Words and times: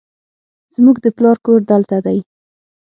زموږ 0.75 0.97
د 1.01 1.07
پلار 1.17 1.37
کور 1.45 1.59
دلته 1.71 1.97
دی 2.05 2.19